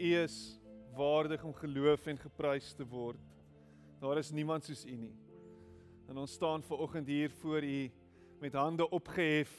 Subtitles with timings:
[0.00, 0.58] U is
[0.96, 3.20] waardig om geloof en geprys te word.
[4.00, 5.12] Daar is niemand soos U nie.
[6.08, 7.90] En ons staan ver oggend hier voor U
[8.40, 9.52] met hande opgehef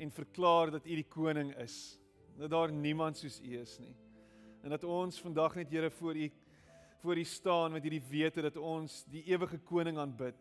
[0.00, 1.98] en verklaar dat U die koning is.
[2.40, 3.92] Dat daar niemand soos U is nie.
[4.62, 6.30] En dat ons vandag net Here voor U
[7.02, 10.38] voor U staan met hierdie wete dat ons die ewige koning aanbid.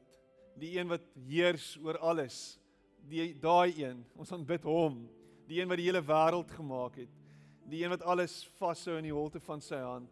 [0.55, 2.59] Die een wat heers oor alles.
[3.09, 5.03] Die daai een, ons aanbid hom.
[5.51, 7.20] Die een wat die hele wêreld gemaak het.
[7.71, 10.11] Die een wat alles vashou in die holte van sy hand.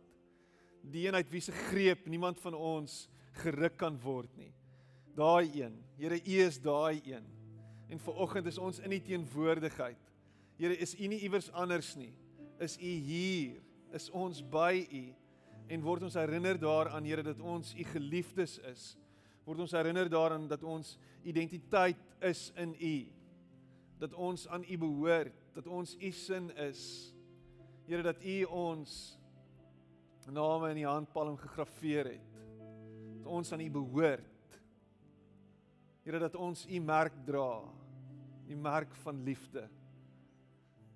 [0.87, 3.09] Die een uit wie se greep niemand van ons
[3.41, 4.53] geruk kan word nie.
[5.15, 5.75] Daai een.
[5.99, 7.25] Here, U is daai een.
[7.89, 9.99] En ver oggend is ons in U teenwoordigheid.
[10.55, 12.13] Here, is U nie iewers anders nie.
[12.63, 13.59] Is U hier?
[13.91, 15.03] Is ons by U?
[15.69, 18.95] En word ons herinner daaraan Here dat ons U geliefdes is.
[19.43, 20.95] Word ons herinner daaraan dat ons
[21.27, 22.95] identiteit is in U.
[23.99, 27.11] Dat ons aan U behoort, dat ons U sin is.
[27.89, 28.91] Here dat U ons
[30.29, 32.35] name in die handpalm gegraveer het.
[33.17, 34.59] Dat ons aan U behoort.
[36.05, 37.63] Here dat ons u merk dra,
[38.45, 39.65] die merk van liefde.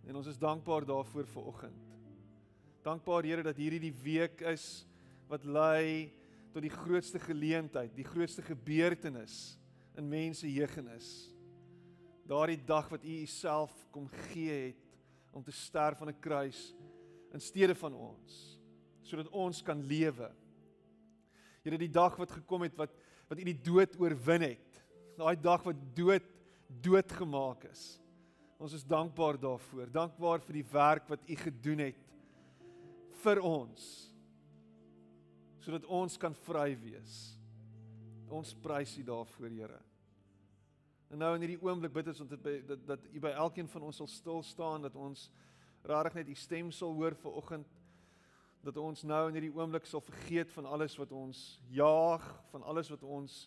[0.05, 1.89] En ons is dankbaar daarvoor vir oggend.
[2.85, 4.85] Dankbaar Here dat hierdie die week is
[5.29, 6.13] wat lei
[6.53, 9.57] tot die grootste geleentheid, die grootste gebeurtenis
[9.97, 11.09] in mense jeugenis.
[12.29, 14.89] Daardie dag wat u uself kom gee het
[15.33, 16.75] om te sterf aan 'n kruis
[17.33, 18.41] in steede van ons
[19.03, 20.29] sodat ons kan lewe.
[21.61, 22.93] Here die dag wat gekom het wat
[23.29, 24.79] wat u die dood oorwin het
[25.17, 26.25] daai dag wat dood
[26.83, 27.83] doodgemaak is.
[28.57, 29.91] Ons is dankbaar daarvoor.
[29.93, 32.09] Dankbaar vir die werk wat u gedoen het
[33.23, 33.91] vir ons
[35.63, 37.13] sodat ons kan vry wees.
[38.27, 39.77] Ons prys u daarvoor, Here.
[41.13, 44.09] En nou in hierdie oomblik bid ons dat dat u by elkeen van ons sal
[44.11, 45.29] stil staan dat ons
[45.83, 47.79] rarig net u stem sal hoor vir oggend
[48.63, 52.89] dat ons nou in hierdie oomblik sal vergeet van alles wat ons jaag, van alles
[52.93, 53.41] wat ons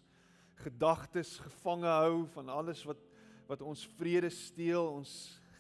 [0.60, 3.00] gedagtes gevange hou van alles wat
[3.46, 5.10] wat ons vrede steel, ons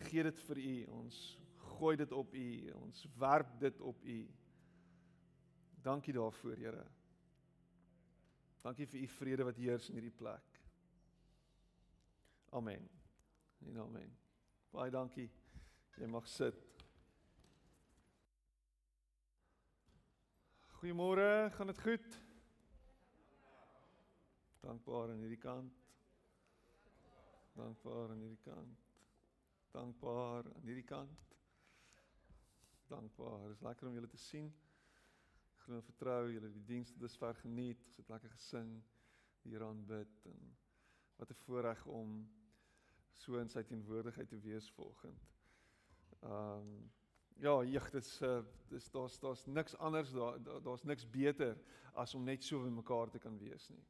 [0.08, 0.74] gee dit vir U.
[0.98, 1.20] Ons
[1.76, 2.48] gooi dit op U.
[2.80, 4.18] Ons werp dit op U.
[5.86, 6.84] Dankie daarvoor, Here.
[8.66, 10.62] Dankie vir U vrede wat heers in hierdie plek.
[12.50, 12.88] Amen.
[13.66, 14.10] En amen.
[14.74, 15.30] Baie dankie.
[16.00, 16.65] Jy mag sit.
[20.86, 22.20] Goeiemôre, gaan dit goed?
[24.60, 25.72] Dankbaar aan hierdie kant.
[27.52, 28.84] Dankbaar aan hierdie kant.
[29.70, 31.34] Dankbaar aan hierdie kant.
[32.86, 33.48] Dankbaar.
[33.48, 34.46] Dit is lekker om julle te sien.
[35.56, 37.82] Ek glo en vertrou julle die dienste dis ver geniet.
[37.88, 38.70] Ons het lekker gesing,
[39.42, 40.54] die Here aanbid en
[41.16, 42.14] wat 'n voorreg om
[43.24, 45.26] so in sy teenwoordigheid te wees vanoggend.
[46.22, 46.78] Ehm um,
[47.40, 48.38] ja, jeg, dit is uh,
[48.70, 51.56] dis daar's daar's niks anders daar daar's niks beter
[51.94, 53.84] as om net so by mekaar te kan wees nie.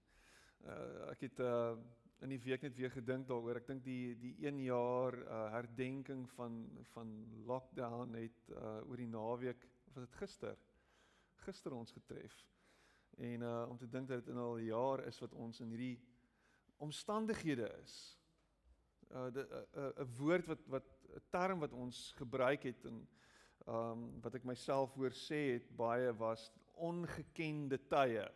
[0.67, 1.77] Uh, ek het uh,
[2.25, 3.61] in die week net weer gedink daaroor.
[3.61, 6.59] Ek dink die die 1 jaar uh, herdenking van
[6.93, 7.15] van
[7.47, 10.59] lockdown het uh, oor die naweek was dit gister.
[11.47, 12.37] Gister ons getref.
[13.17, 15.71] En uh, om te dink dat dit in al 'n jaar is wat ons in
[15.73, 15.99] hierdie
[16.83, 18.19] omstandighede is.
[19.11, 23.05] Uh 'n 'n 'n woord wat wat 'n term wat ons gebruik het ehm
[23.67, 28.27] um, wat ek myself hoor sê het baie was ongekende tye.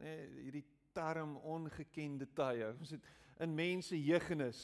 [0.00, 0.64] Nê nee, hierdie
[0.94, 2.70] term ongekende tye.
[2.78, 3.06] Ons het
[3.42, 4.62] in mense jeugenis.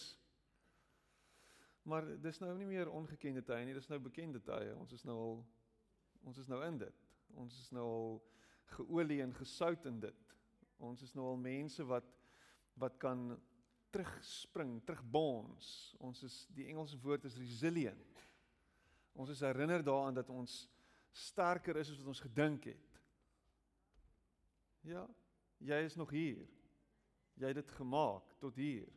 [1.83, 4.75] Maar dis nou nie meer ongekende tye nie, dis nou bekende tye.
[4.79, 5.39] Ons is nou al
[6.29, 7.07] ons is nou in dit.
[7.41, 8.19] Ons is nou al
[8.77, 10.35] geolie en gesout in dit.
[10.85, 12.07] Ons is nou al mense wat
[12.81, 13.35] wat kan
[13.93, 15.67] terugspring, terugbons.
[16.01, 18.23] Ons is die Engelse woord is resilient.
[19.13, 20.69] Ons is herinner daaraan dat ons
[21.13, 23.01] sterker is as wat ons gedink het.
[24.87, 25.09] Ja,
[25.61, 26.47] Jy is nog hier.
[27.41, 28.89] Jy het dit gemaak tot hier.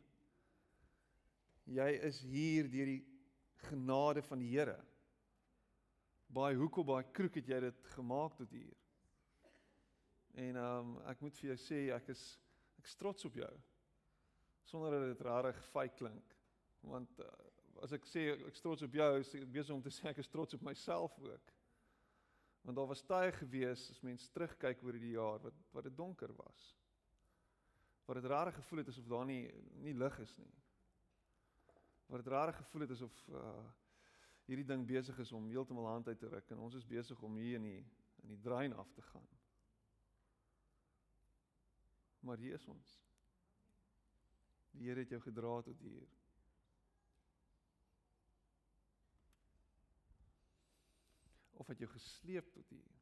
[1.68, 3.02] Jy is hier deur die
[3.68, 4.78] genade van die Here.
[6.34, 8.72] Baie hoek op baie kroek het jy dit gemaak tot hier.
[10.40, 12.22] En ehm um, ek moet vir jou sê ek is
[12.80, 13.52] ek is trots op jou.
[14.66, 16.34] Sonder dat dit rarig fake klink.
[16.84, 17.28] Want uh,
[17.84, 20.30] as ek sê ek is trots op jou, is besig om te sê ek is
[20.32, 21.52] trots op myself ook.
[22.64, 26.32] Want daar was tye gewees as mens terugkyk oor die jaar wat wat dit donker
[26.38, 26.70] was.
[28.08, 29.42] Wat dit rare gevoel het asof daar nie
[29.84, 30.52] nie lig is nie.
[32.08, 33.56] Wat dit rare gevoel het asof uh
[34.44, 37.36] hierdie ding besig is om heeltemal hand uit te ruk en ons is besig om
[37.40, 37.84] hier in die
[38.24, 39.28] in die drein af te gaan.
[42.24, 42.92] Maar hier is ons.
[44.72, 46.08] Die Here het jou gedra tot hier.
[51.64, 52.92] Of het jou gesleep tot hier?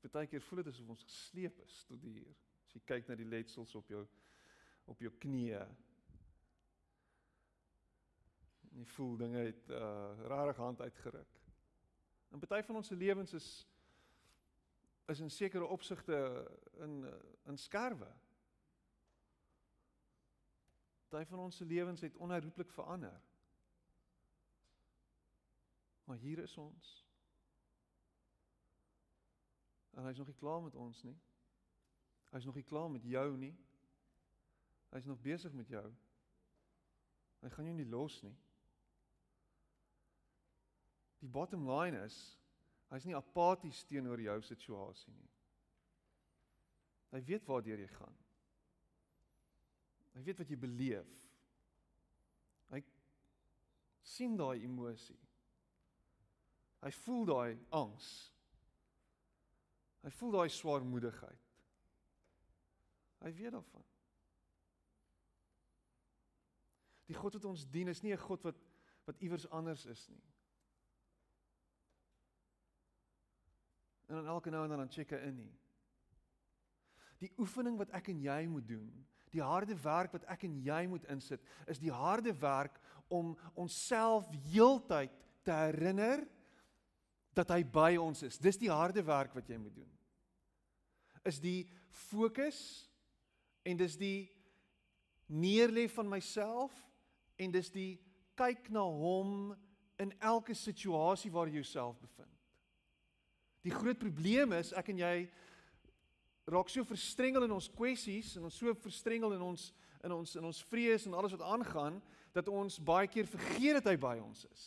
[0.00, 2.28] Partykeer voel dit asof ons gesleep is tot hier.
[2.66, 4.02] As jy kyk na die letsels op jou
[4.90, 5.60] op jou knieë.
[8.74, 11.38] Jy voel dinge het uh rarig hand uitgeruk.
[12.30, 13.48] En party van ons se lewens is
[15.10, 16.18] is in sekere opsigte
[16.84, 17.00] in
[17.46, 18.10] in skerwe.
[21.08, 23.29] Party van ons se lewens het onherroepelik verander.
[26.10, 27.06] Maar hier is ons.
[29.94, 31.14] En hy's nog nie klaar met ons nie.
[32.32, 33.52] Hy's nog nie klaar met jou nie.
[34.90, 35.84] Hy's nog besig met jou.
[37.44, 38.34] Hy gaan jou nie los nie.
[41.22, 42.18] Die bottom line is
[42.90, 45.30] hy's nie apaties teenoor jou situasie nie.
[47.14, 48.20] Hy weet waartoe jy gaan.
[50.18, 51.16] Hy weet wat jy beleef.
[52.74, 52.82] Hy
[54.02, 55.20] sien daai emosie.
[56.80, 58.08] Hy voel daai angs.
[60.00, 61.48] Hy voel daai swaarmoedigheid.
[63.20, 63.84] Hy weet daarvan.
[67.10, 68.56] Die God wat ons dien is nie 'n God wat
[69.04, 70.22] wat iewers anders is nie.
[74.06, 75.58] En dan elke nou en dan dan check in nie.
[77.18, 80.86] Die oefening wat ek en jy moet doen, die harde werk wat ek en jy
[80.86, 85.12] moet insit, is die harde werk om onsself heeltyd
[85.42, 86.24] te herinner
[87.36, 88.38] dat hy by ons is.
[88.38, 89.90] Dis die harde werk wat jy moet doen.
[91.26, 91.68] Is die
[92.10, 92.88] fokus
[93.66, 94.30] en dis die
[95.30, 96.74] neerlê van myself
[97.40, 97.92] en dis die
[98.38, 99.52] kyk na hom
[100.00, 102.36] in elke situasie waar jy jouself bevind.
[103.62, 105.14] Die groot probleem is ek en jy
[106.50, 110.46] raak so verstrengel in ons kwessies en ons so verstrengel in ons in ons in
[110.48, 111.98] ons vrees en alles wat aangaan
[112.32, 114.62] dat ons baie keer vergeet dat hy by ons is.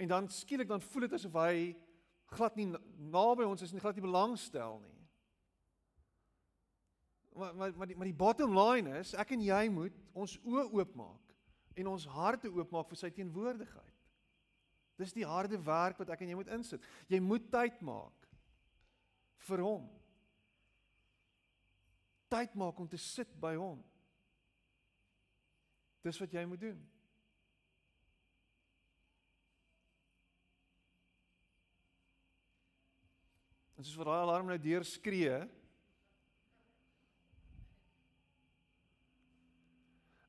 [0.00, 1.76] En dan skielik dan voel dit asof hy
[2.32, 2.70] glad nie
[3.10, 4.96] naby ons is en glad nie belangstel nie.
[7.36, 10.66] Maar maar maar die, maar die bottom line is ek en jy moet ons oë
[10.70, 11.34] oopmaak
[11.80, 13.96] en ons harte oopmaak vir sy teenwoordigheid.
[15.00, 16.84] Dis die harde werk wat ek en jy moet insit.
[17.08, 18.28] Jy moet tyd maak
[19.48, 19.86] vir hom.
[22.30, 23.80] Tyd maak om te sit by hom.
[26.04, 26.80] Dis wat jy moet doen.
[33.80, 35.36] En soos wat daai alarm nou deur skree,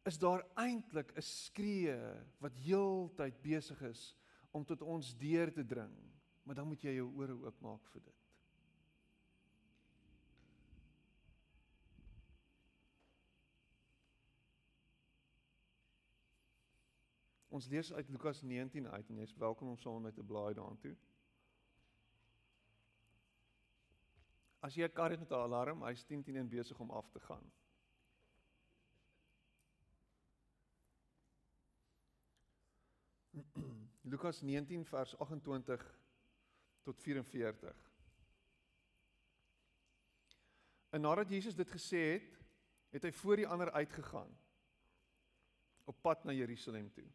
[0.07, 1.97] is daar eintlik 'n skree
[2.39, 4.15] wat heeltyd besig is
[4.55, 5.91] om tot ons deur te dring.
[6.43, 8.15] Maar dan moet jy jou ore oopmaak vir dit.
[17.49, 20.95] Ons lees uit Lukas 19 uit en jy's welkom om saam met te blaai daartoe.
[24.61, 27.09] As jy 'n kar het met 'n alarm, hy's 10 teen 1 besig om af
[27.09, 27.51] te gaan.
[34.11, 35.99] Lukas 19 vers 28
[36.81, 37.91] tot 44.
[40.89, 42.39] En nadat Jesus dit gesê het,
[42.89, 44.37] het hy voor die ander uitgegaan
[45.83, 47.07] op pad na Jerusalem toe.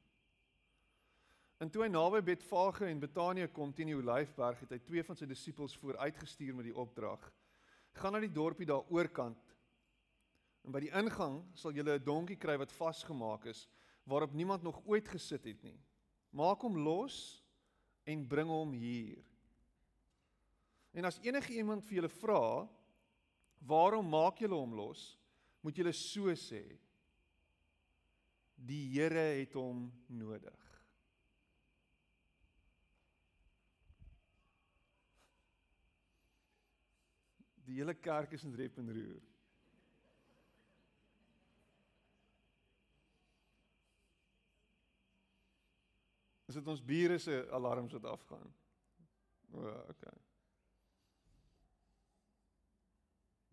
[1.57, 5.17] En toe hy naby Betfage en Betanië kom teen die Olyfberg, het hy twee van
[5.17, 7.23] sy disippels vooruitgestuur met die opdrag:
[7.97, 9.55] "Gaan na die dorpie daar oorkant.
[10.67, 13.69] En by die ingang sal julle 'n donkie kry wat vasgemaak is,
[14.05, 15.81] waarop niemand nog ooit gesit het nie."
[16.31, 17.43] Maak hom los
[18.05, 19.25] en bring hom hier.
[20.93, 22.69] En as enige iemand vir julle vra,
[23.61, 25.17] "Waarom maak julle hom los?"
[25.63, 26.79] moet julle so sê:
[28.57, 30.66] "Die Here het hom nodig."
[37.67, 39.23] Die hele kerk is in rep en roer.
[46.47, 48.55] Is dit ons bure se alarms wat afgaan?
[49.51, 49.59] O,
[49.91, 50.15] okay.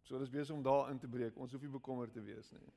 [0.03, 1.37] So dis besig om daar in te breek.
[1.41, 2.71] Ons hoef nie bekommerd te wees nie.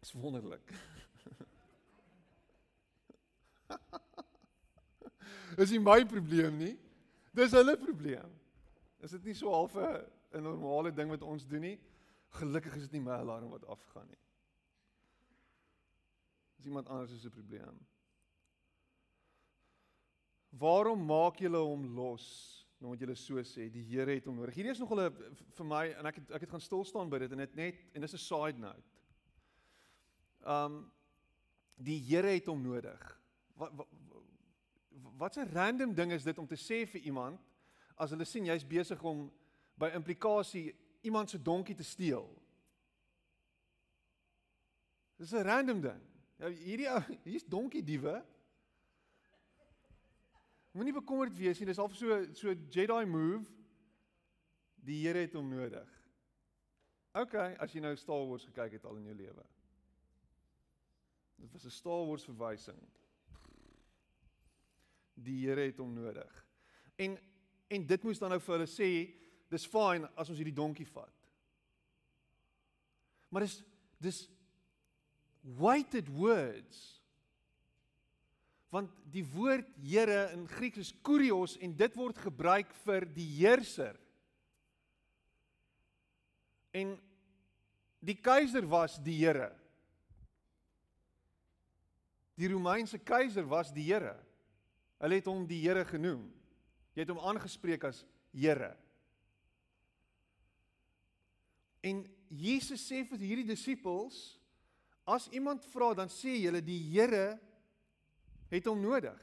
[0.00, 0.72] Dis wonderlik.
[5.58, 6.78] Dis nie my probleem nie.
[7.36, 8.30] Dis hulle probleem.
[8.98, 11.78] Is dit nie so half 'n normale ding wat ons doen nie?
[12.28, 14.18] Gelukkig is dit nie my alarm wat afgaan nie.
[16.56, 17.86] Dis iemand anders se probleem.
[20.50, 22.54] Waarom maak julle hom los?
[22.78, 24.54] Nou moet julle so sê, die Here het hom nodig.
[24.54, 25.10] Hierdie is nog hulle
[25.56, 27.80] vir my en ek het ek het gaan stil staan by dit en dit net
[27.94, 28.88] en dis 'n side note.
[30.46, 30.92] Um
[31.78, 33.02] Die Here het hom nodig.
[33.54, 33.86] Wat wat
[35.18, 37.40] wat 'n random ding is dit om te sê vir iemand
[37.98, 39.26] as hulle sien jy's besig om
[39.78, 40.72] by implikasie
[41.06, 42.26] iemand se donkie te steel.
[45.18, 46.02] Dis 'n random ding.
[46.38, 46.88] Ja, hierdie
[47.24, 48.24] hier's donkie diewe.
[50.70, 53.50] Moenie bekommerd wees nie, dis al so so Jedi move.
[54.74, 55.88] Die Here het hom nodig.
[57.18, 59.44] OK, as jy nou Star Wars gekyk het al in jou lewe.
[61.38, 62.78] Dit was 'n Star Wars verwysing.
[65.14, 66.46] Die Here het hom nodig.
[66.96, 67.18] En
[67.68, 68.90] en dit moes dan nou vir hulle sê,
[69.48, 71.14] dis fine as ons hierdie donkie vat.
[73.32, 73.58] Maar dis
[73.98, 74.22] dis
[75.58, 76.78] weighted words.
[78.68, 83.96] Want die woord Here in Grieks is kurios en dit word gebruik vir die heerser.
[86.76, 86.92] En
[88.04, 89.50] die keiser was die Here.
[92.38, 94.14] Die Romeinse keiser was die Here.
[95.00, 96.28] Hulle het hom die Here genoem.
[96.98, 98.02] Jy het hom aangespreek as
[98.34, 98.72] Here.
[101.86, 104.16] En Jesus sê vir hierdie disippels,
[105.06, 107.38] as iemand vra, dan sê julle die Here
[108.50, 109.22] het hom nodig.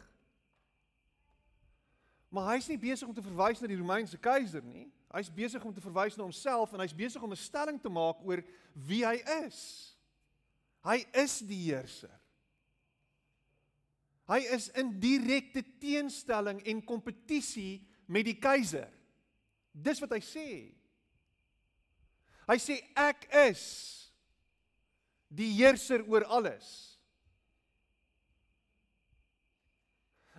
[2.31, 4.87] Maar hy's nie besig om te verwys na die Romeinse keiser nie.
[5.11, 8.23] Hy's besig om te verwys na homself en hy's besig om 'n stelling te maak
[8.23, 8.39] oor
[8.87, 9.97] wie hy is.
[10.79, 12.15] Hy is die heerser.
[14.29, 18.89] Hy is in direkte teenstelling en kompetisie met die keiser.
[19.71, 20.49] Dis wat hy sê.
[22.45, 23.63] Hy sê ek is
[25.29, 26.67] die heerser oor alles.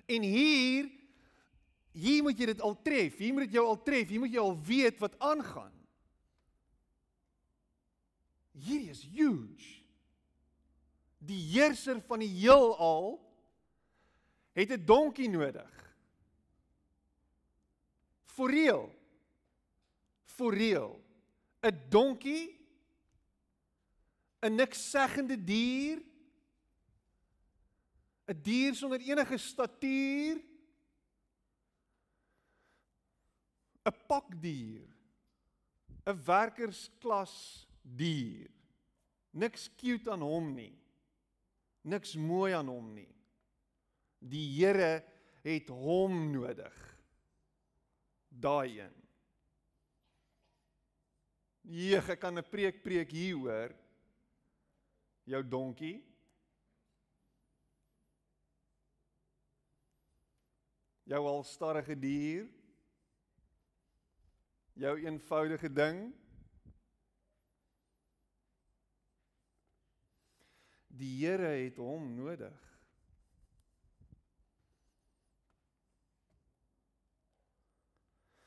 [0.07, 0.90] En hier
[1.97, 3.16] hier moet jy dit al tref.
[3.16, 4.11] Hier moet dit jou al tref.
[4.11, 5.73] Hier moet jy al weet wat aangaan.
[8.52, 9.71] Hierdie is huge.
[11.25, 13.16] Die heerser van die heelal
[14.57, 15.73] het 'n donkie nodig.
[18.25, 18.95] For real.
[20.25, 21.01] For real.
[21.63, 22.57] 'n Donkie
[24.43, 26.03] 'n niks seggende dier
[28.29, 30.37] 'n dier sonder enige statuur
[33.87, 34.87] 'n pakdier
[36.07, 38.51] 'n werkersklas dier
[39.31, 40.75] niks cute aan hom nie
[41.83, 43.11] niks mooi aan hom nie
[44.18, 45.04] Die Here
[45.46, 46.76] het hom nodig.
[48.28, 48.96] Daai een.
[51.66, 53.75] Jeeg, ek kan 'n preek preek hier hoor.
[55.25, 56.04] Jou donkie.
[61.02, 62.46] Jou al starrige dier.
[64.75, 66.14] Jou eenvoudige ding.
[70.87, 72.75] Die Here het hom nodig.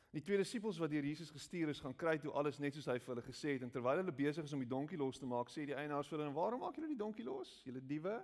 [0.10, 2.98] Die twee disippels wat deur Jesus gestuur is, gaan kry toe alles net soos hy
[2.98, 5.52] vir hulle gesê het en terwyl hulle besig is om die donkie los te maak,
[5.54, 7.52] sê die eienaars vir hulle: "Waarom maak julle die donkie los?
[7.68, 8.16] Julle diewe?"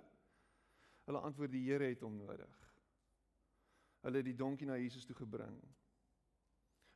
[1.06, 2.56] Hulle antwoord: "Die Here het hom nodig."
[4.02, 5.60] Hulle het die donkie na Jesus toe gebring.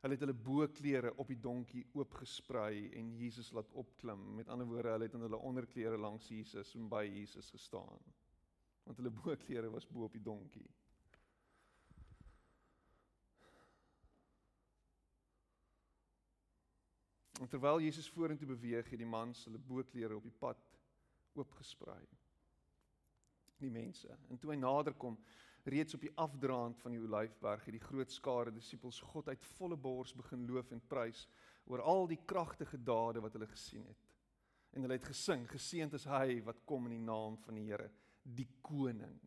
[0.01, 4.23] Hulle het hulle boklere op die donkie oopgesprei en Jesus laat opklim.
[4.35, 7.99] Met ander woorde, hulle het in hulle onderklere langs Jesus en by Jesus gestaan.
[8.83, 10.65] Want hulle boklere was bo op die donkie.
[17.41, 20.59] En terwyl Jesus vorentoe beweeg, het die mans hulle boklere op die pad
[21.33, 22.03] oopgesprei.
[23.61, 24.13] Die mense.
[24.29, 25.17] En toe hy nader kom,
[25.65, 29.77] reeds op die afdraand van die Olyfberg, het die groot skare disippels God uit volle
[29.77, 31.25] bors begin loof en prys
[31.69, 34.07] oor al die kragtige dade wat hulle gesien het.
[34.71, 37.89] En hulle het gesing: Geseënd is hy wat kom in die naam van die Here,
[38.23, 39.17] die koning.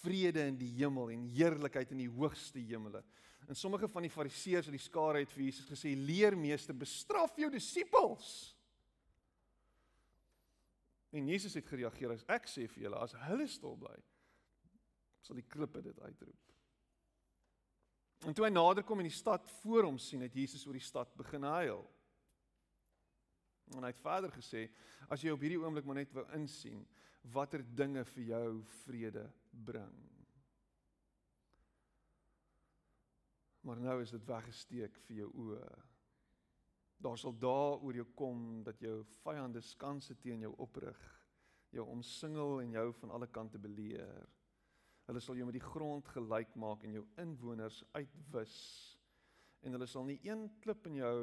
[0.00, 3.04] Vrede in die hemel en heerlikheid in die hoogste hemele.
[3.48, 7.48] En sommige van die fariseërs uit die skare het vir Jesus gesê: "Leermeester, bestraf jou
[7.50, 8.56] disippels."
[11.16, 13.96] En Jesus het gereageer: "As ek sê vir julle, as hulle stil bly,
[15.24, 16.52] sal die klippe dit uitroep."
[18.26, 20.84] En toe hy nader kom in die stad voor hom sien, het Jesus oor die
[20.84, 21.90] stad begin huil.
[23.76, 24.68] En hy het verder gesê:
[25.08, 26.86] "As jy op hierdie oomblik maar net wou insien
[27.22, 30.17] watter dinge vir jou vrede bring."
[33.68, 35.66] Maar nou is dit weggesteek vir jou oë.
[37.04, 41.02] Daar sal dae oor jou kom dat jou vyande skanse teen jou oprig,
[41.76, 44.24] jou omsingel en jou van alle kante beleer.
[45.04, 48.56] Hulle sal jou met die grond gelyk maak en jou inwoners uitwis.
[49.60, 51.20] En hulle sal nie een klip in jou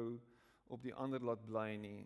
[0.70, 2.04] op die ander laat bly nie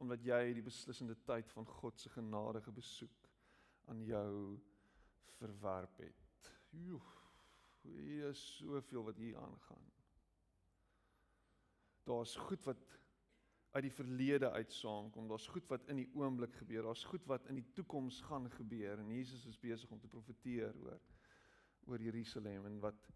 [0.00, 3.26] omdat jy die beslissende tyd van God se genadige besoek
[3.92, 4.56] aan jou
[5.36, 6.48] verwerp het.
[6.72, 7.02] Joe,
[7.82, 9.86] hier is soveel wat hier aangaan.
[12.08, 13.00] Daar's goed wat
[13.70, 15.28] uit die verlede uitsaamkom.
[15.28, 16.82] Daar's goed wat in die oomblik gebeur.
[16.82, 20.74] Daar's goed wat in die toekoms gaan gebeur en Jesus is besig om te profeteer
[20.84, 21.00] oor
[21.88, 23.08] oor Jerusalem en wat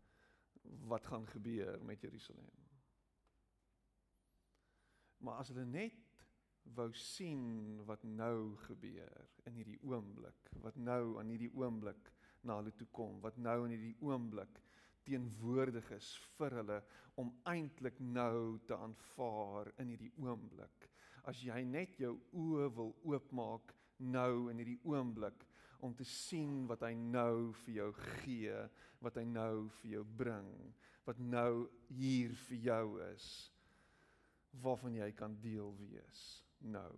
[0.88, 2.49] wat gaan gebeur met Jerusalem.
[5.16, 6.25] Maar as hulle net
[6.76, 12.13] wou sien wat nou gebeur in hierdie oomblik, wat nou aan hierdie oomblik
[12.44, 14.60] na hulle toe kom, wat nou in hierdie oomblik
[15.04, 16.80] teenwoordig is vir hulle
[17.20, 20.88] om eintlik nou te aanvaar in hierdie oomblik.
[21.28, 25.46] As jy net jou oë wil oopmaak nou in hierdie oomblik
[25.84, 28.60] om te sien wat hy nou vir jou gee,
[29.04, 30.52] wat hy nou vir jou bring,
[31.04, 33.26] wat nou hier vir jou is
[34.62, 36.22] waarvan jy kan deel wees
[36.62, 36.92] nou.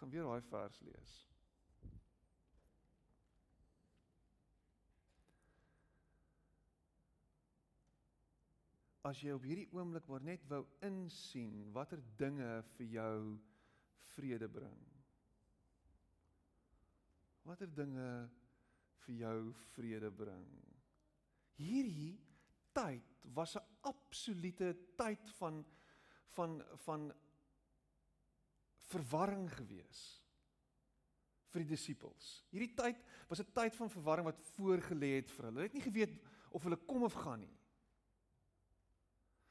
[0.00, 1.14] Ek gaan weer daai vers lees.
[9.04, 13.20] As jy op hierdie oomblik maar net wou insien watter dinge vir jou
[14.14, 14.80] vrede bring.
[17.44, 18.10] Watter dinge
[19.04, 19.38] vir jou
[19.76, 20.50] vrede bring.
[21.60, 22.14] Hierdie
[22.72, 25.60] tyd was 'n absolute tyd van
[26.32, 27.12] van van
[28.90, 30.00] verwarring gewees
[31.50, 32.44] vir die disippels.
[32.52, 35.56] Hierdie tyd was 'n tyd van verwarring wat voorgelê het vir hulle.
[35.56, 36.14] Hulle het nie geweet
[36.50, 37.56] of hulle kom of gaan nie.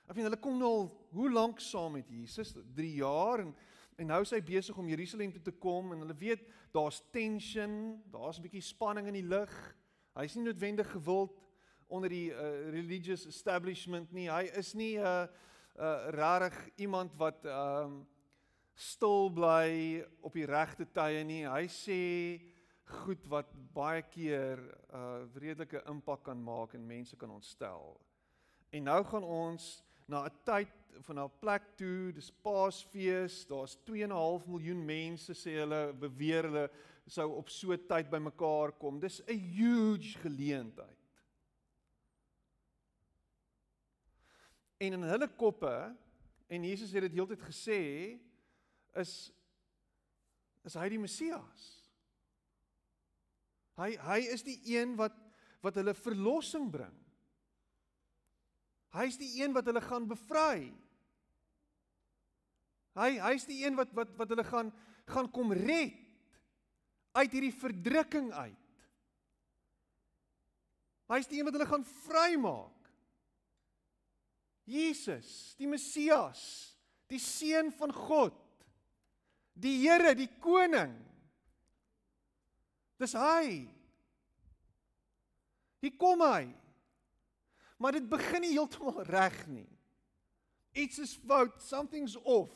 [0.10, 2.54] Ek meen hulle kom nou al hoe lank saam met Jesus?
[2.76, 3.56] 3 jaar en
[4.00, 8.02] en nou is hy besig om Jerusalem toe te kom en hulle weet daar's tension,
[8.08, 9.76] daar's 'n bietjie spanning in die lug.
[10.16, 11.36] Hy's nie noodwendig gewild
[11.90, 14.30] onder die uh, religious establishment nie.
[14.30, 15.28] Hy is nie 'n uh,
[15.76, 18.08] uh, rarig iemand wat ehm um,
[18.80, 21.44] stil bly op die regte tye nie.
[21.44, 22.02] Hy sê
[23.04, 28.00] goed wat baie keer 'n uh, redelike impak kan maak en mense kan ontstel.
[28.72, 30.72] En nou gaan ons na 'n tyd
[31.06, 36.70] van 'n plek toe, dis Paasfees, daar's 2.5 miljoen mense sê hulle beweer hulle
[37.06, 39.00] sou op so 'n tyd bymekaar kom.
[39.00, 40.98] Dis 'n huge geleentheid.
[44.78, 45.96] En in hulle koppe
[46.48, 48.20] en Jesus het dit heeltyd gesê
[48.98, 49.32] is
[50.68, 51.68] is hy die Messias.
[53.80, 55.16] Hy hy is die een wat
[55.64, 56.96] wat hulle verlossing bring.
[58.96, 60.70] Hy's die een wat hulle gaan bevry.
[63.00, 64.72] Hy hy's die een wat wat wat hulle gaan
[65.10, 65.98] gaan kom red
[67.18, 68.66] uit hierdie verdrukking uit.
[71.10, 72.76] Hy's die een wat hulle gaan vrymaak.
[74.70, 76.44] Jesus, die Messias,
[77.10, 78.36] die seun van God.
[79.60, 80.94] Die Here, die koning.
[83.00, 83.68] Dis hy.
[85.80, 86.48] Hier kom hy.
[87.80, 89.68] Maar dit begin nie heeltemal reg nie.
[90.76, 92.52] Iets is fout, something's off.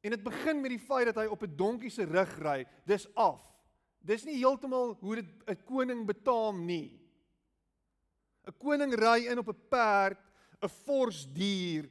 [0.00, 2.66] En dit begin met die feit dat hy op 'n donkie se rug ry.
[2.86, 3.42] Dis af.
[3.98, 6.98] Dis nie heeltemal hoe dit 'n koning betaam nie.
[8.46, 10.22] 'n Koning ry in op 'n perd,
[10.62, 11.90] 'n fors dier,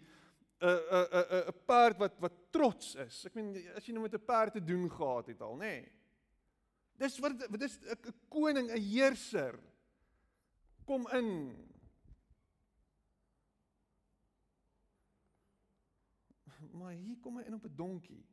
[0.61, 3.25] 'n 'n 'n 'n perd wat wat trots is.
[3.25, 5.59] Ek meen as jy nou met 'n perd te doen gehad het al, nê.
[5.59, 5.91] Nee.
[6.97, 9.59] Dis wat dis 'n koning, 'n heerser
[10.85, 11.53] kom in.
[16.71, 18.25] Maar hier kom hy in op 'n donkie.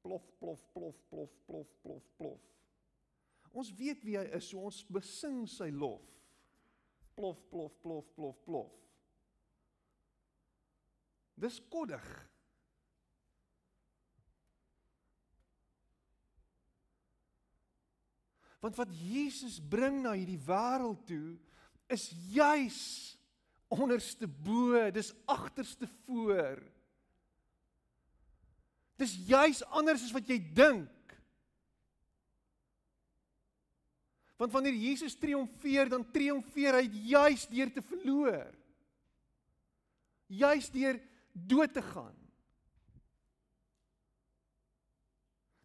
[0.00, 2.42] Plof plof plof plof plof plof plof.
[3.50, 6.02] Ons weet wie hy is, so ons besing sy lof.
[7.14, 8.83] Plof plof plof plof plof.
[11.34, 12.04] Dis koddig.
[18.64, 21.34] Want wat Jesus bring na hierdie wêreld toe
[21.92, 22.78] is juis
[23.74, 26.62] onderste bo, dis agterste voor.
[28.96, 30.90] Dis juis anders as wat jy dink.
[34.40, 38.48] Want wanneer Jesus triomfeer, dan triomfeer hy juis deur te verloor.
[40.32, 40.98] Juis deur
[41.34, 42.14] dood te gaan.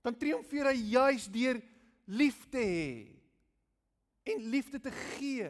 [0.02, 1.60] Dan triomfeer hy juis deur
[2.10, 3.20] lief te hê
[4.34, 5.50] en liefde te gee.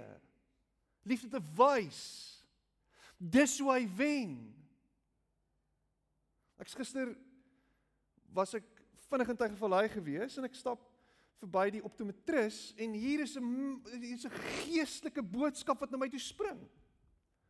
[1.07, 2.01] Liefde te wys.
[3.17, 4.35] Dis hoe hy wen.
[6.59, 7.11] Ek gister
[8.35, 8.67] was ek
[9.09, 10.83] vinnig in Tygervallei gewees en ek stap
[11.39, 16.19] verby die optometris en hier is 'n hier's 'n geestelike boodskap wat na my toe
[16.19, 16.59] spring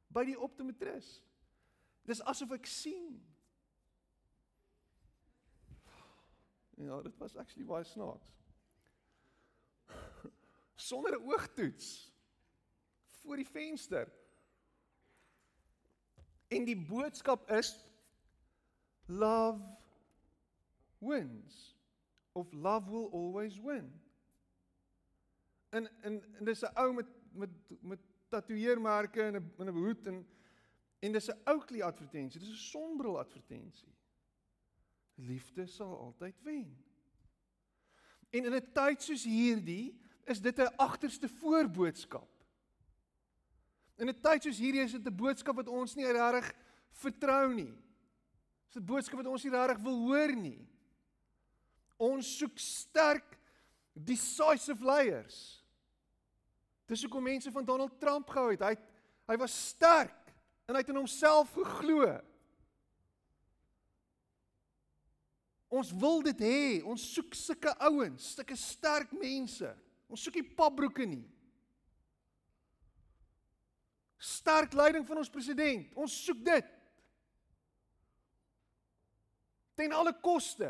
[0.09, 1.21] by die optometris.
[2.09, 3.19] Dis asof ek sien.
[6.79, 8.31] Ja, dit was actually baie snaaks.
[10.89, 11.89] Sonder 'n oogtoets
[13.19, 14.09] voor die venster.
[16.47, 17.75] En die boodskap is
[19.05, 19.61] love
[20.97, 21.77] wins
[22.31, 24.01] of love will always win.
[25.69, 27.49] En en, en dis 'n ou met met
[27.81, 30.38] met tatoeëermerke en 'n 'n hoed en
[30.99, 32.39] en dis 'n Oakley advertensie.
[32.39, 33.95] Dis 'n sonbril advertensie.
[35.15, 36.83] Liefde sal altyd wen.
[38.29, 42.29] En in 'n tyd soos hierdie is dit 'n agterste voorboodskap.
[43.95, 46.53] In 'n tyd soos hierdie is dit 'n boodskap wat ons nie regtig
[46.91, 47.73] vertrou nie.
[48.67, 50.67] Dis 'n boodskap wat ons nie regtig wil hoor nie.
[51.97, 53.39] Ons soek sterk
[53.93, 55.65] decisive leiers.
[56.85, 58.61] Dis hoekom mense van Donald Trump gehou het.
[58.61, 58.75] Hy
[59.29, 60.18] hy was sterk
[60.69, 62.05] en hy het in homself geglo.
[65.69, 66.59] Ons wil dit hê.
[66.85, 69.69] Ons soek sulke ouens, sulke sterk mense.
[70.09, 71.23] Ons soek nie papbroeke nie.
[74.21, 75.89] Sterk leiding van ons president.
[75.97, 76.69] Ons soek dit.
[79.79, 80.69] Ten alle koste.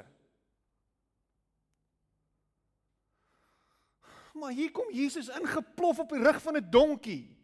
[4.39, 7.38] Maar hier kom Jesus ingeplof op die rug van 'n donkie.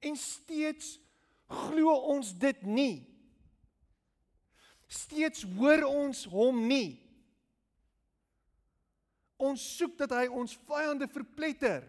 [0.00, 0.96] En steeds
[1.50, 2.96] glo ons dit nie.
[4.90, 6.98] Steeds hoor ons hom nie.
[9.40, 11.84] Ons soek dat hy ons vyande verpletter.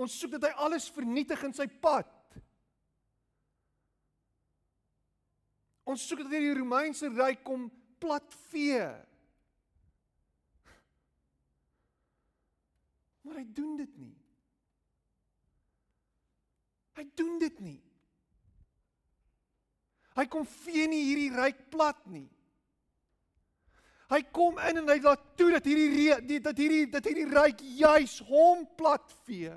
[0.00, 2.08] Ons soek dat hy alles vernietig in sy pad.
[5.90, 7.66] Ons soek dat hy die Romeinse ryk kom
[8.00, 8.86] platvee.
[13.26, 14.19] Maar hy doen dit nie.
[17.00, 17.78] Hy doen dit nie.
[20.18, 22.26] Hy kom vee nie hierdie ryk plat nie.
[24.10, 27.62] Hy kom in en hy laat toe dat hierdie die, dat hierdie dat hierdie ryk
[27.78, 29.54] juis hom plat vee.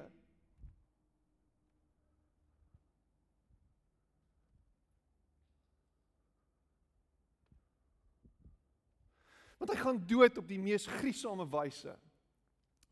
[9.59, 11.97] Want hy gaan dood op die mees gruisame wyse.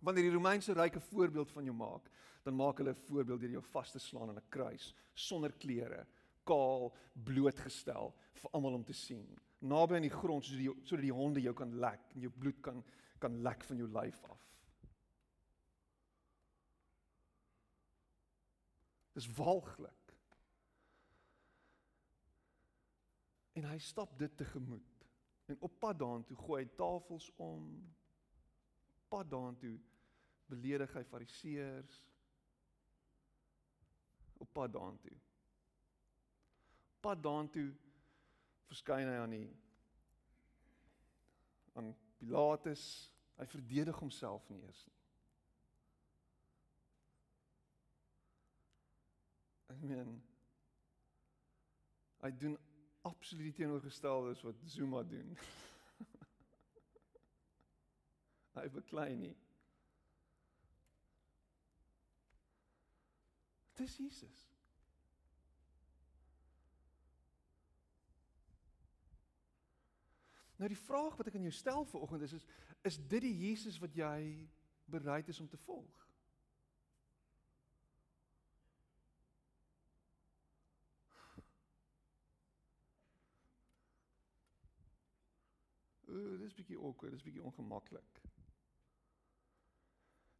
[0.03, 2.10] Wanneer die Romeinse ryk 'n voorbeeld van jou maak,
[2.43, 6.07] dan maak hulle 'n voorbeeld deur jou vas te slaan aan 'n kruis sonder klere
[6.43, 9.27] kaal blootgestel vir almal om te sien.
[9.59, 12.61] Naby aan die grond sodat die sodat die honde jou kan lek en jou bloed
[12.61, 12.83] kan
[13.19, 14.47] kan lek van jou lyf af.
[19.13, 20.15] Dis walglik.
[23.53, 25.05] En hy stap dit tegemoet.
[25.45, 27.67] En op pad daartoe gooi hy tafels om.
[29.11, 29.75] Pad daartoe
[30.49, 31.99] beledig hy fariseërs.
[34.41, 35.17] Op pad daartoe
[37.01, 37.69] pad daartoe
[38.69, 39.47] verskyn hy aan die
[41.79, 42.83] aan Pilatus.
[43.39, 44.97] Hy verdedig homself nie eers nie.
[49.73, 50.11] Ek meen
[52.21, 52.57] hy doen
[53.07, 55.31] absoluut teenoorgestelde as wat Zuma doen.
[58.59, 59.33] hy beklei nie.
[63.81, 64.49] Dis Jesus.
[70.55, 72.45] Nou die vraag wat ek aan jou stel vanoggend is is
[72.85, 74.49] is dit die Jesus wat jy
[74.85, 76.05] bereid is om te volg?
[86.11, 88.21] Ooh, dis bietjie awkward, dis bietjie ongemaklik.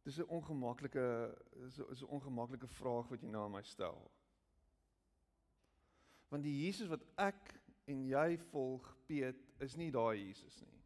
[0.02, 1.34] Dis 'n ongemaklike
[1.66, 4.10] is 'n is ongemaklike vraag wat jy na my stel.
[6.28, 10.80] Want die Jesus wat ek en jy volg Piet is nie daai Jesus nie.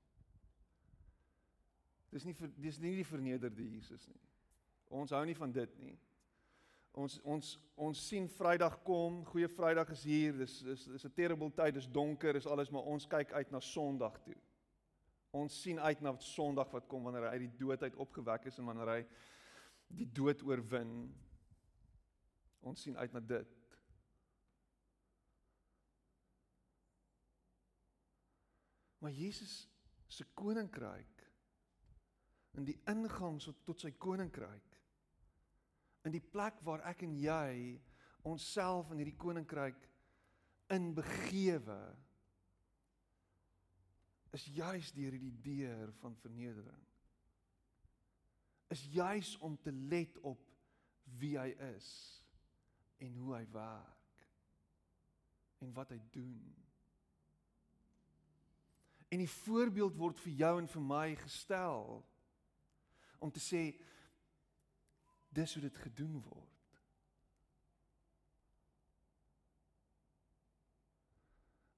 [2.10, 4.20] Dis nie vir dis nie die vernederde Jesus nie.
[4.88, 5.98] Ons hou nie van dit nie.
[6.96, 10.32] Ons ons ons sien Vrydag kom, goeie Vrydag is hier.
[10.32, 13.60] Dis dis is 'n terrible tyd, dis donker, is alles, maar ons kyk uit na
[13.60, 14.36] Sondag toe.
[15.36, 18.58] Ons sien uit na Sondag wat kom wanneer hy uit die dood uit opgewek is
[18.60, 19.00] en wanneer hy
[20.00, 20.94] die dood oorwin.
[22.66, 23.52] Ons sien uit na dit.
[29.04, 29.66] Maar Jesus
[30.08, 31.26] se koninkryk
[32.56, 34.78] in die ingang tot sy koninkryk
[36.06, 37.76] in die plek waar ek en jy
[38.26, 39.84] onsself in hierdie koninkryk
[40.74, 41.78] in begewe
[44.36, 46.84] is juis deur hierdie deur van vernedering
[48.68, 50.42] is juis om te let op
[51.18, 51.88] wie hy is
[52.98, 54.24] en hoe hy werk
[55.64, 56.40] en wat hy doen.
[59.08, 61.86] En die voorbeeld word vir jou en vir my gestel
[63.22, 63.62] om te sê
[65.36, 66.55] dis hoe dit gedoen word.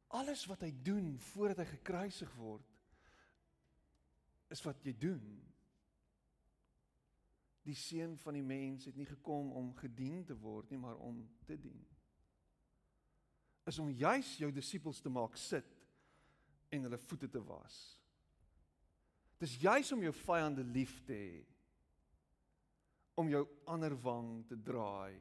[0.09, 2.64] Alles wat hy doen voordat hy gekruisig word
[4.49, 5.25] is wat jy doen.
[7.68, 11.21] Die seun van die mens het nie gekom om gedien te word nie, maar om
[11.44, 11.83] te dien.
[13.68, 15.68] Is om juis jou disippels te maak sit
[16.73, 17.77] en hulle voete te was.
[19.38, 21.42] Dis juis om jou vyande lief te hê.
[23.21, 25.18] Om jou ander wang te draai.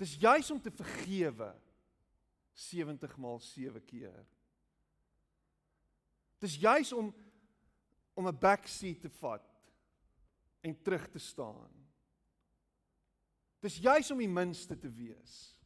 [0.00, 1.52] Dis juis om te vergewe
[2.56, 4.24] 70 maal 7 keer.
[6.40, 7.14] Dis juis om
[8.16, 9.44] om 'n backseat te vat
[10.60, 11.70] en terug te staan.
[13.60, 15.56] Dis juis om die minste te wees.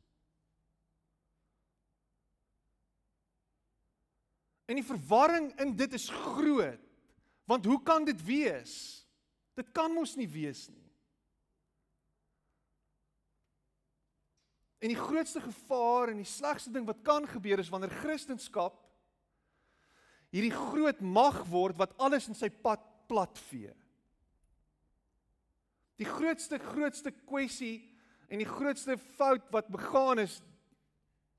[4.67, 6.87] En die verwarring in dit is groot.
[7.45, 9.07] Want hoe kan dit wees?
[9.59, 10.80] Dit kan mos nie wees nie.
[14.81, 18.41] En die grootste gevaar en die slegste ding wat kan gebeur is wanneer Christendom
[20.31, 23.73] hierdie groot mag word wat alles in sy pad platvee.
[26.01, 27.83] Die grootste grootste kwessie
[28.31, 30.39] en die grootste fout wat begaan is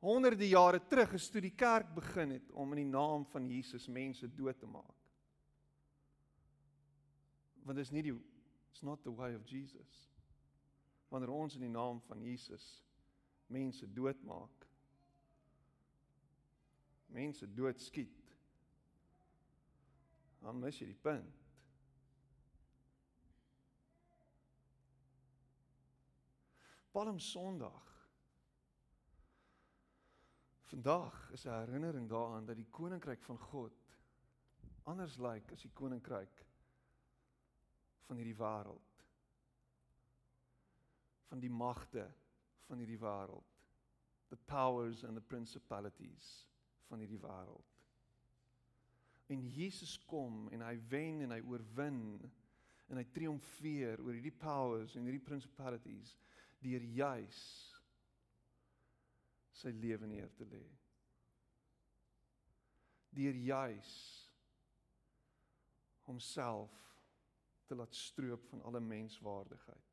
[0.01, 3.87] honderde jare terug is toe die kerk begin het om in die naam van Jesus
[3.87, 4.97] mense dood te maak.
[7.63, 8.15] Want dit is nie die
[8.71, 10.07] it's not the way of Jesus.
[11.11, 12.65] Wanneer ons in die naam van Jesus
[13.51, 14.67] mense doodmaak.
[17.11, 18.33] Mense doodskiet.
[20.41, 21.37] Dan mis jy die punt.
[26.91, 27.87] Palm Sondag.
[30.71, 33.73] Vandag is 'n herinnering daaraan dat die koninkryk van God
[34.83, 36.45] anders lyk as die koninkryk
[38.07, 39.03] van hierdie wêreld.
[41.27, 42.13] Van die magte
[42.71, 43.47] van hierdie wêreld.
[44.31, 46.47] The powers and the principalities
[46.87, 47.67] van hierdie wêreld.
[49.31, 51.99] En Jesus kom en hy wen en hy oorwin
[52.91, 56.15] en hy triomfeer oor hierdie powers en hierdie principalities
[56.63, 57.41] deur juis
[59.61, 60.63] sy lewe neer te lê.
[63.15, 63.93] Deur juis
[66.07, 66.75] homself
[67.67, 69.90] te laat stroop van alle menswaardigheid.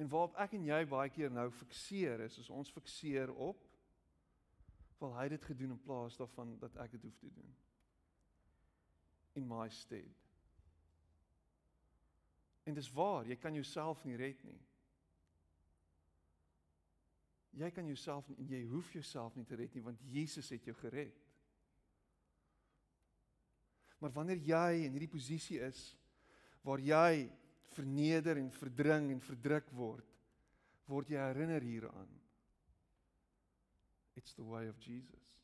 [0.00, 3.66] En waarop ek en jy baie keer nou fikseer is, is ons fikseer op
[5.00, 7.52] wel hy het dit gedoen in plaas daarvan dat ek dit hoef te doen.
[9.40, 10.16] In my stead.
[12.68, 14.58] En dis waar, jy kan jouself nie red nie.
[17.60, 20.76] Jy kan jouself nie jy hoef jouself nie te red nie want Jesus het jou
[20.80, 21.16] gered.
[24.00, 25.80] Maar wanneer jy in hierdie posisie is
[26.64, 27.28] waar jy
[27.80, 30.08] verneder en verdring en verdruk word,
[30.90, 32.08] word jy herinner hieraan.
[34.18, 35.36] It's the way of Jesus.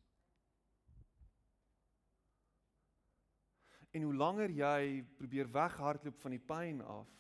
[3.97, 7.13] En hoe langer jy probeer weghardloop van die pyn af,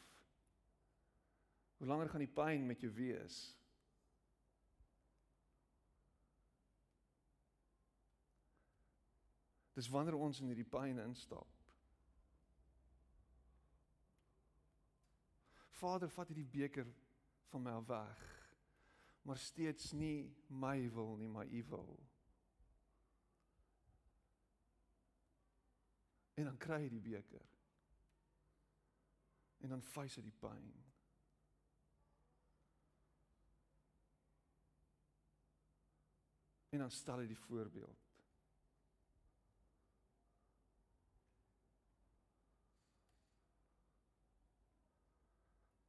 [1.80, 3.38] hoe langer gaan die pyn met jou wees.
[9.76, 11.55] Dis wanneer ons in hierdie pyn instap
[15.76, 16.88] Vader, vat hierdie beker
[17.50, 18.24] van my af weg.
[19.26, 21.96] Maar steeds nie my wil nie, maar U wil.
[26.36, 27.44] En dan kry jy die beker.
[29.64, 30.66] En dan face jy die pyn.
[36.76, 38.05] En dan stel jy die voorbeeld.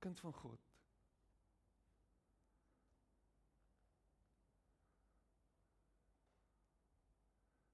[0.07, 0.59] Kind van God.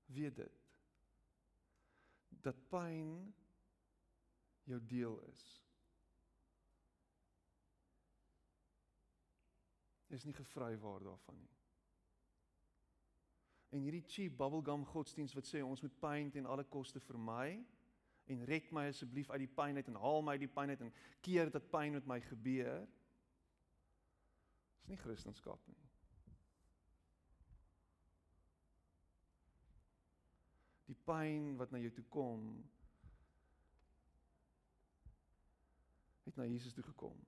[0.05, 0.61] Weet dit
[2.43, 3.33] dat pyn
[4.67, 5.43] jou deel is.
[10.07, 11.53] Is nie gevry waar daarvan nie.
[13.69, 17.63] En hierdie cheap bubblegum godsdiens wat sê ons moet pyn ten alle koste vermy,
[18.25, 20.83] en red my asseblief uit die pyn uit en haal my uit die pyn uit
[20.85, 22.85] en keer dat pyn met my gebeur.
[24.77, 25.79] Dis nie Christendom nie.
[30.91, 32.47] Die pyn wat na jou toe kom
[36.23, 37.19] het na Jesus toe gekom.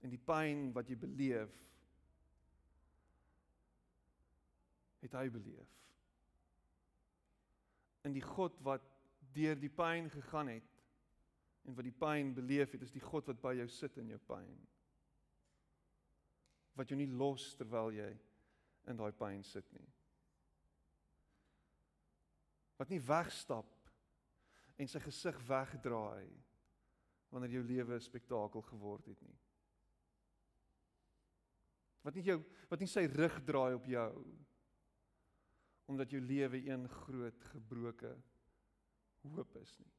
[0.00, 1.52] En die pyn wat jy beleef
[5.04, 5.72] het hy beleef.
[8.06, 8.86] In die God wat
[9.34, 10.72] deur die pyn gegaan het
[11.66, 14.20] en wat die pyn beleef het, is die God wat by jou sit in jou
[14.28, 14.54] pyn.
[16.78, 18.12] Wat jou nie los terwyl jy
[18.86, 19.88] in daai pyn sit nie.
[22.78, 23.72] Wat nie wegstap
[24.76, 26.28] en sy gesig wegdraai
[27.32, 29.38] wanneer jou lewe 'n spektakel geword het nie.
[32.02, 34.12] Wat nie jou wat nie sy rug draai op jou
[35.86, 38.16] omdat jou lewe een groot gebroke
[39.26, 39.92] hoop is nie.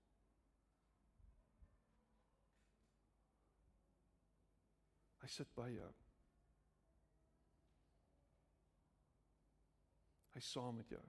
[5.21, 5.89] Hy sit by jou.
[10.37, 11.03] Hy saam met jou.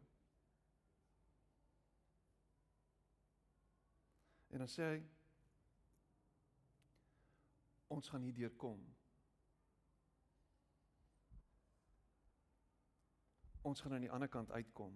[4.48, 5.00] En dan sê hy
[7.94, 8.80] ons gaan hierdeur kom.
[13.68, 14.94] Ons gaan aan die ander kant uitkom.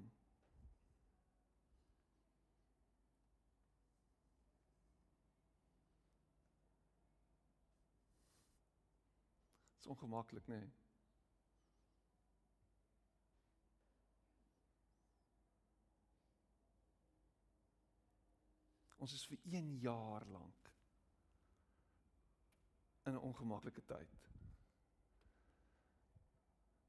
[9.72, 10.56] Dit is ongemaklik, nê?
[10.56, 10.70] Nee.
[18.96, 20.72] Ons is vir 1 jaar lank
[23.04, 24.18] in 'n ongemaklike tyd.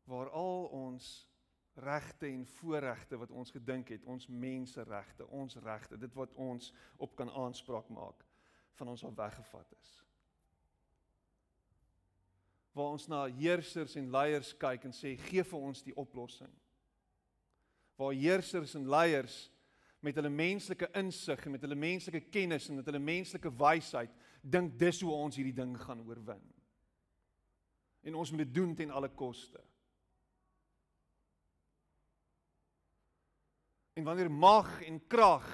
[0.04, 1.33] Waar al ons
[1.74, 7.16] regte en voorregte wat ons gedink het, ons menseregte, ons regte, dit wat ons op
[7.16, 8.26] kan aanspraak maak,
[8.78, 9.94] van ons al weggevat is.
[12.74, 16.54] Waar ons na heersers en leiers kyk en sê gee vir ons die oplossing.
[17.98, 19.44] Waar heersers en leiers
[20.04, 24.74] met hulle menslike insig en met hulle menslike kennis en met hulle menslike wysheid dink
[24.80, 26.42] dis hoe ons hierdie ding gaan oorwin.
[28.04, 29.62] En ons moet dit doen ten alle koste.
[33.94, 35.48] En wanneer mag en krag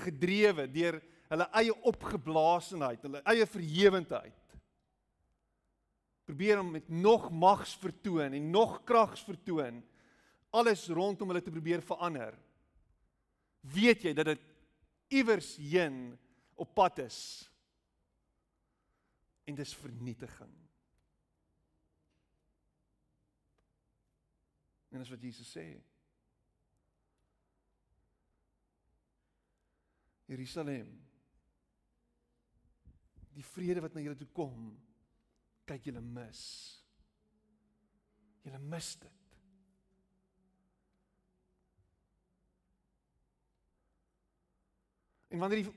[0.00, 4.40] gedrewe deur hulle eie opgeblaasenheid, hulle eie verhewendheid
[6.30, 9.82] probeer om met nog mags vertoon en nog krags vertoon
[10.54, 12.34] alles rondom hulle te probeer verander.
[13.60, 14.42] Weet jy dat dit
[15.14, 16.18] iewers heen
[16.58, 17.20] op pad is?
[19.46, 20.52] En dis vernietiging.
[24.90, 25.66] En dis wat Jesus sê
[30.30, 30.90] Jerusalem
[33.34, 34.68] die vrede wat na julle toe kom
[35.70, 36.42] kyk julle mis
[38.44, 39.16] julle mis dit
[45.30, 45.70] En wanneer die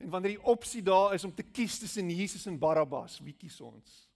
[0.00, 3.60] En wanneer die opsie daar is om te kies tussen Jesus en Barabbas, wie kies
[3.60, 4.08] ons?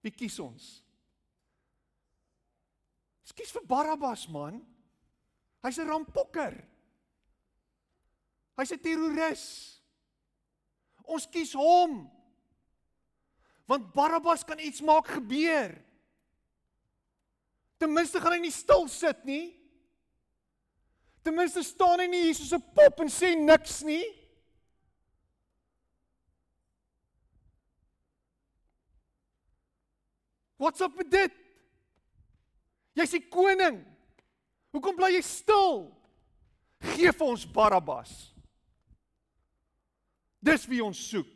[0.00, 0.84] Wie kies ons?
[3.34, 4.60] Kies vir Barabbas man.
[5.62, 6.54] Hy's 'n rampokker.
[8.58, 9.44] Hy's 'n terroris.
[11.04, 12.10] Ons kies hom.
[13.66, 15.78] Want Barabbas kan iets maak gebeur.
[17.78, 19.58] Ten minste gaan hy nie stil sit nie.
[21.22, 24.04] Ten minste staan hy nie hier soos 'n pop en sê niks nie.
[30.58, 31.41] What's up with dit?
[32.96, 33.80] Jy's die koning.
[34.72, 35.86] Hoekom bly jy stil?
[36.96, 38.12] Geef ons Barabbas.
[40.42, 41.30] Dis wie ons soek.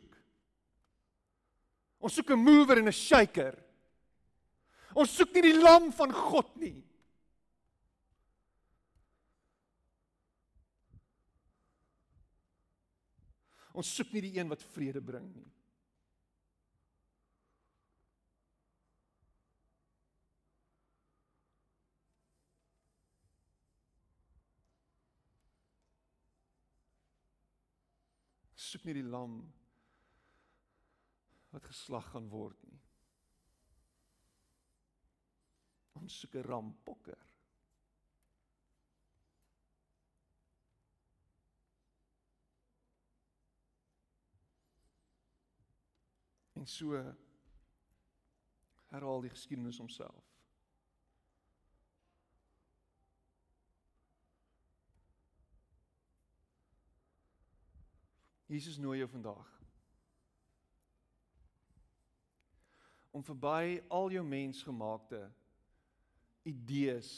[2.03, 3.55] Ons soek 'n mover en 'n shaker.
[4.93, 6.83] Ons soek nie die lam van God nie.
[13.73, 15.51] Ons soek nie die een wat vrede bring nie.
[28.67, 29.39] soek nie die lam
[31.51, 32.79] wat geslag gaan word nie.
[35.99, 37.23] Ons soek 'n rampokker.
[46.55, 47.01] En so
[48.89, 50.26] herhaal die geskiedenis homself.
[58.47, 59.53] Jesus nooi jou vandag
[63.11, 65.19] om verby al jou mensgemaakte
[66.47, 67.09] idees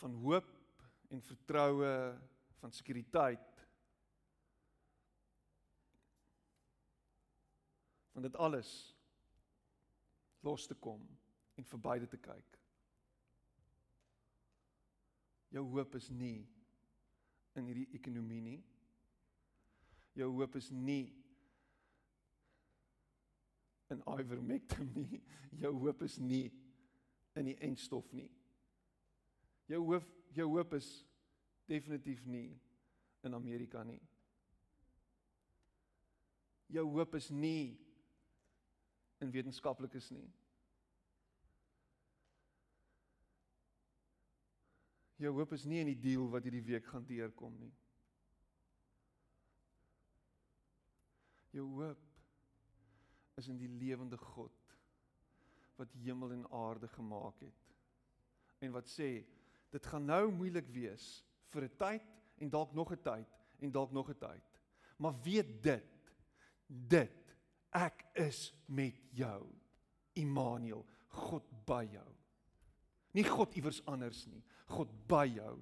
[0.00, 0.48] van hoop
[1.12, 1.92] en vertroue
[2.60, 3.66] van sekuriteit
[8.14, 8.72] van dit alles
[10.40, 11.02] los te kom
[11.54, 12.58] en verby dit te kyk.
[15.54, 16.46] Jou hoop is nie
[17.58, 18.60] in hierdie ekonomie nie.
[20.14, 21.12] Jou hoop is nie
[23.92, 25.22] in ivermectin nie.
[25.62, 26.48] Jou hoop is nie
[27.38, 28.30] in die enstof nie.
[29.70, 30.88] Jou hoop jou hoop is
[31.70, 32.58] definitief nie
[33.24, 34.00] in Amerika nie.
[36.74, 37.76] Jou hoop is nie
[39.22, 40.26] in wetenskaplikes nie.
[45.22, 47.72] Jou hoop is nie in die deal wat hierdie week gaan deurkom nie.
[51.54, 52.00] Jou hoop
[53.38, 54.54] is in die lewende God
[55.78, 57.70] wat hemel en aarde gemaak het.
[58.62, 59.08] En wat sê
[59.74, 63.92] dit gaan nou moeilik wees vir 'n tyd en dalk nog 'n tyd en dalk
[63.92, 64.60] nog 'n tyd.
[64.98, 66.12] Maar weet dit,
[66.66, 67.36] dit
[67.70, 69.46] ek is met jou.
[70.12, 72.10] Immanuel, God by jou.
[73.12, 74.42] Nie God iewers anders nie.
[74.70, 75.58] God by jou,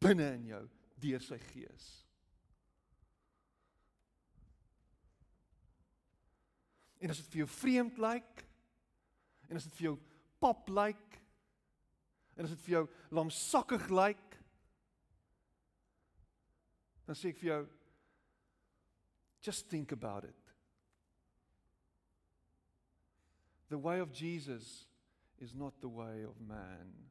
[0.00, 0.62] binne in jou
[1.00, 1.88] deur sy gees.
[7.00, 8.44] En as dit vir jou vreemd lyk
[9.48, 9.96] en as dit vir jou
[10.40, 11.16] pap lyk
[12.36, 12.84] en as dit vir jou
[13.16, 14.36] lamsakkig lyk
[17.08, 17.62] dan sê ek vir jou
[19.42, 20.36] just think about it.
[23.70, 24.86] The way of Jesus
[25.40, 27.09] is not the way of man.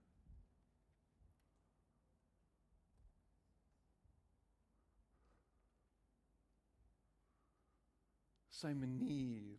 [8.60, 9.56] Sy manier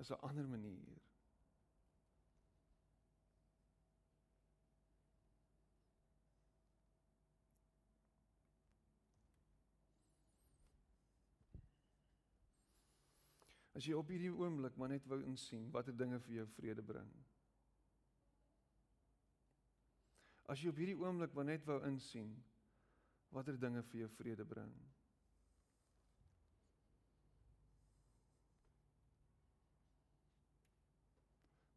[0.00, 1.00] is 'n ander manier.
[13.76, 17.10] As jy op hierdie oomblik maar net wou insien watter dinge vir jou vrede bring.
[20.48, 22.32] As jy op hierdie oomblik maar net wou insien
[23.28, 24.95] watter dinge vir jou vrede bring.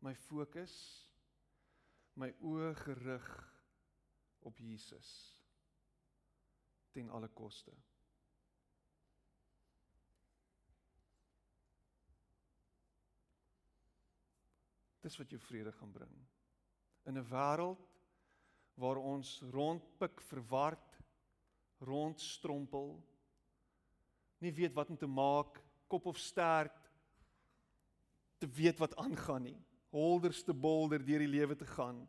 [0.10, 0.74] My fokus
[2.18, 3.26] my oë gerig
[4.49, 5.10] op Jesus
[6.95, 7.76] ten alle koste.
[15.05, 16.18] Dis wat jou vrede gaan bring.
[17.05, 17.86] In 'n wêreld
[18.82, 20.99] waar ons rondpik verward,
[21.78, 22.97] rondstrompel,
[24.41, 26.91] nie weet wat om te maak, kop of stert
[28.38, 29.68] te weet wat aangaan nie.
[29.90, 32.04] Holderste bolder deur die lewe te gaan.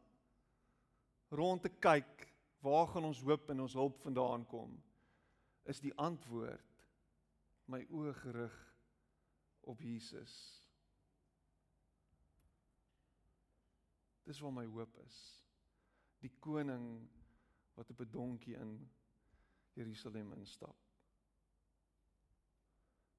[1.30, 2.26] Rond te kyk,
[2.60, 4.74] waar gaan ons hoop en ons hulp vandaan kom?
[5.64, 6.66] Is die antwoord
[7.70, 8.56] my oë gerig
[9.70, 10.34] op Jesus.
[14.26, 15.18] Dis waar my hoop is.
[16.20, 16.86] Die koning
[17.76, 18.90] wat op 'n donkie in
[19.72, 20.76] Jerusalem instap.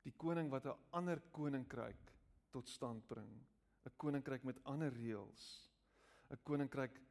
[0.04, 2.12] Die koning wat 'n ander koninkryk
[2.50, 3.46] tot stand bring,
[3.86, 5.70] 'n koninkryk met ander reëls,
[6.30, 7.02] 'n koninkryk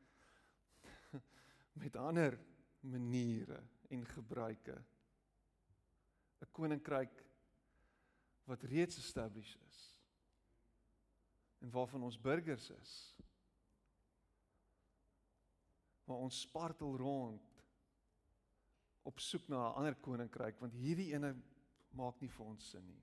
[1.82, 2.38] met ander
[2.80, 4.76] maniere en gebruike.
[6.40, 7.24] 'n Koninkryk
[8.44, 9.80] wat reeds established is
[11.60, 12.92] en waarvan ons burgers is
[16.10, 17.62] maar ons spartel rond
[19.02, 21.36] op soek na 'n ander koninkryk want hierdie ene
[21.90, 23.02] maak nie vir ons sin nie.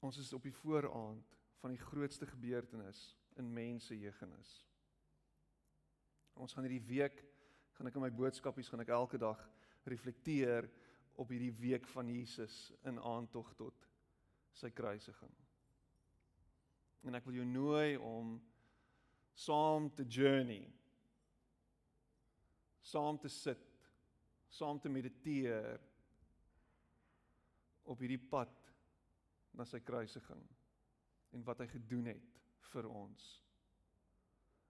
[0.00, 3.00] Ons is op die vooraand van die grootste gebeurtenis
[3.40, 4.52] in mense jeugenis.
[6.40, 7.20] Ons gaan hierdie week
[7.76, 9.40] gaan ek in my boodskapies gaan ek elke dag
[9.88, 10.68] reflekteer
[11.20, 13.86] op hierdie week van Jesus in aantog tot
[14.56, 15.32] sy kruisiging.
[17.04, 18.34] En ek wil jou nooi om
[19.36, 20.64] saam te journey.
[22.84, 23.68] Saam te sit,
[24.48, 25.80] saam te mediteer
[27.84, 28.69] op hierdie pad
[29.60, 30.42] na sy kruisiging
[31.36, 32.40] en wat hy gedoen het
[32.72, 33.30] vir ons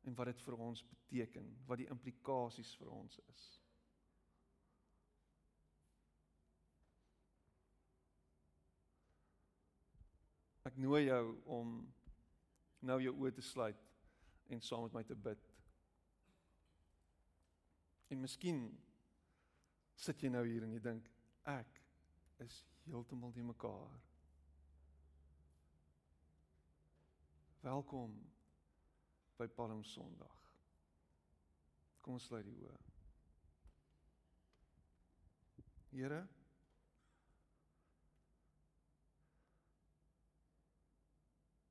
[0.09, 3.47] en wat dit vir ons beteken, wat die implikasies vir ons is.
[10.68, 11.76] Ek nooi jou om
[12.88, 13.88] nou jou oë te sluit
[14.51, 15.49] en saam met my te bid.
[18.11, 18.64] En miskien
[20.01, 21.09] sit jy nou hier en jy dink
[21.49, 21.80] ek
[22.45, 24.10] is heeltemal die mekaar.
[27.61, 28.31] Welkom
[29.37, 30.37] by Palm Sondag.
[32.01, 32.79] Kom ons sluit die oë.
[35.91, 36.23] Here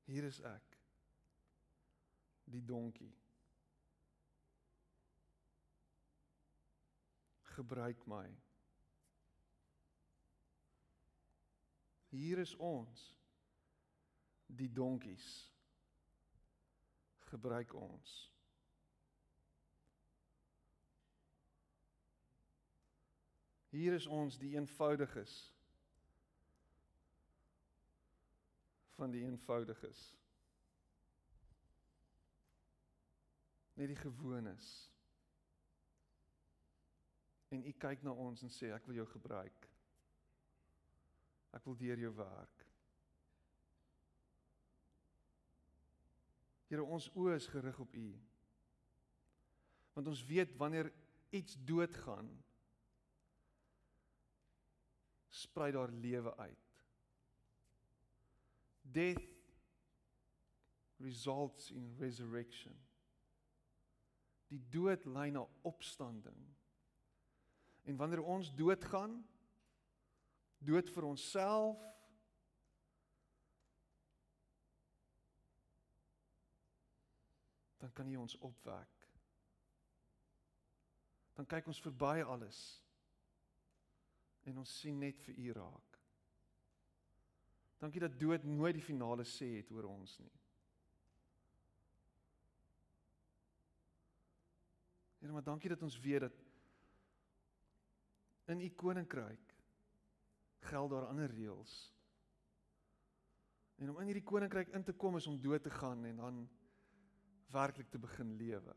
[0.06, 0.78] Hier is ek.
[2.54, 3.10] Die donkie.
[7.56, 8.28] Gebruik my.
[12.14, 13.08] Hier is ons.
[14.46, 15.49] Die donkies.
[17.30, 18.16] Gebruik ons.
[23.70, 25.38] Hier is ons die eenvoudiges.
[29.00, 30.16] van die eenvoudiges.
[33.72, 34.66] Net die gewones.
[37.48, 39.68] En u kyk na ons en sê ek wil jou gebruik.
[41.56, 42.59] Ek wil deur jou werk.
[46.70, 48.08] Here ons oë is gerig op u.
[49.96, 50.92] Want ons weet wanneer
[51.34, 52.28] iets doodgaan,
[55.34, 56.78] sprei daar lewe uit.
[58.82, 59.26] Death
[61.02, 62.78] results in resurrection.
[64.50, 66.38] Die dood lei na opstanding.
[67.82, 69.18] En wanneer ons doodgaan,
[70.58, 71.82] dood vir onsself,
[77.80, 79.06] dan kan U ons opwek.
[81.34, 82.58] Dan kyk ons verby alles.
[84.44, 85.96] En ons sien net vir U raak.
[87.80, 90.32] Dankie dat dood nooit die finale sê het oor ons nie.
[95.20, 96.36] Here, maar dankie dat ons weet dat
[98.52, 99.56] in u koninkryk
[100.68, 101.74] geld daar ander reëls.
[103.80, 106.40] En om in hierdie koninkryk in te kom is om dood te gaan en dan
[107.52, 108.74] werklik te begin lewe.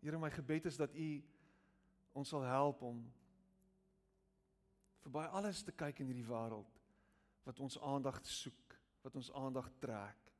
[0.00, 1.08] Here, my gebed is dat u
[2.12, 3.00] ons sal help om
[5.04, 6.78] verby alles te kyk in hierdie wêreld
[7.46, 10.30] wat ons aandag soek, wat ons aandag trek,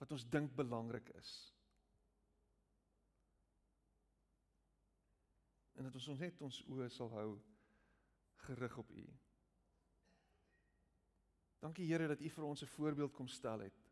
[0.00, 1.30] wat ons dink belangrik is.
[5.76, 7.30] En dat ons ons net ons oë sal hou
[8.46, 9.06] gerig op U.
[11.64, 13.85] Dankie Here dat U vir ons 'n voorbeeld kom stel het.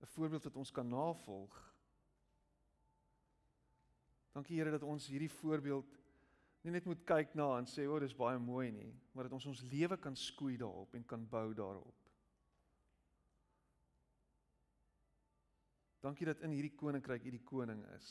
[0.00, 1.74] 'n Voorbeeld wat ons kan navolg.
[4.32, 5.98] Dankie Here dat ons hierdie voorbeeld
[6.60, 9.32] nie net moet kyk na en sê o, oh, dis baie mooi nie, maar dat
[9.32, 11.96] ons ons lewe kan skoei daarop en kan bou daarop.
[16.00, 18.10] Dankie dat in hierdie koninkryk U die koning is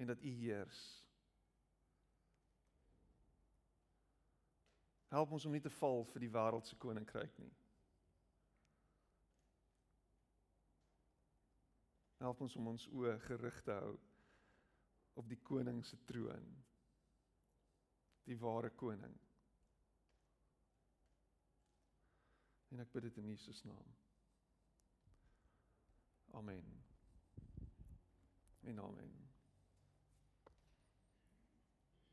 [0.00, 0.80] en dat U heers.
[5.10, 7.52] Help ons om nie te val vir die wêreldse koninkryk nie.
[12.20, 13.94] Help ons om ons oë gerig te hou
[15.20, 16.50] op die koning se troon
[18.28, 19.16] die ware koning.
[22.70, 23.96] En ek bid dit in Jesus naam.
[26.38, 26.68] Amen.
[28.70, 29.19] En amen.